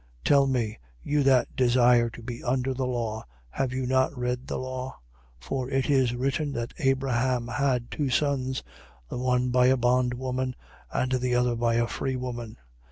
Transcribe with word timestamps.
4:21. 0.23 0.23
Tell 0.23 0.47
me, 0.47 0.79
you 1.03 1.21
that 1.21 1.55
desire 1.55 2.09
to 2.09 2.23
be 2.23 2.43
under 2.43 2.73
the 2.73 2.87
law, 2.87 3.23
have 3.51 3.71
you 3.71 3.85
not 3.85 4.17
read 4.17 4.47
the 4.47 4.57
law? 4.57 4.97
4:22. 5.39 5.43
For 5.45 5.69
it 5.69 5.89
is 5.91 6.15
written 6.15 6.53
that 6.53 6.73
Abraham 6.79 7.47
had 7.47 7.91
two 7.91 8.09
sons: 8.09 8.63
the 9.09 9.19
one 9.19 9.49
by 9.51 9.67
a 9.67 9.77
bondwoman 9.77 10.55
and 10.91 11.11
the 11.11 11.35
other 11.35 11.53
by 11.55 11.75
a 11.75 11.85
free 11.85 12.15
woman. 12.15 12.57